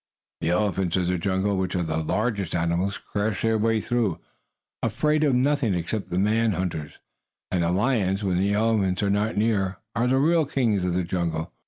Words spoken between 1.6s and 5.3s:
are the largest animals, crash their way through, afraid